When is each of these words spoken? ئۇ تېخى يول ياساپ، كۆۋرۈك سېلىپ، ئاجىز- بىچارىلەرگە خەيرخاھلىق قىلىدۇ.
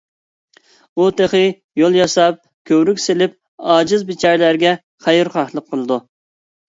ئۇ 1.01 1.09
تېخى 1.19 1.41
يول 1.81 1.97
ياساپ، 1.99 2.39
كۆۋرۈك 2.71 3.03
سېلىپ، 3.05 3.37
ئاجىز- 3.75 4.07
بىچارىلەرگە 4.11 4.73
خەيرخاھلىق 5.07 5.69
قىلىدۇ. 5.73 6.01